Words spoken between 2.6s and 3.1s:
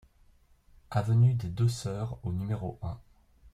un